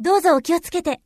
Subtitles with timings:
[0.00, 1.00] どうぞお気をつけて。